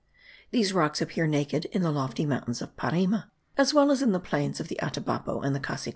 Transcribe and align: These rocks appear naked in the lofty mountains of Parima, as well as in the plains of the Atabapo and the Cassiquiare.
These 0.49 0.73
rocks 0.73 0.99
appear 0.99 1.27
naked 1.27 1.65
in 1.65 1.83
the 1.83 1.91
lofty 1.91 2.25
mountains 2.25 2.59
of 2.59 2.75
Parima, 2.75 3.29
as 3.55 3.71
well 3.71 3.91
as 3.91 4.01
in 4.01 4.13
the 4.13 4.19
plains 4.19 4.59
of 4.59 4.67
the 4.67 4.79
Atabapo 4.81 5.45
and 5.45 5.55
the 5.55 5.59
Cassiquiare. 5.59 5.89